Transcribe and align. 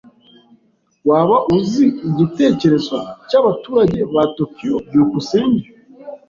Waba 1.09 1.37
uzi 1.57 1.85
igitekerezo 2.09 2.95
cyabaturage 3.29 3.99
ba 4.13 4.23
Tokiyo? 4.35 4.75
byukusenge 4.87 5.65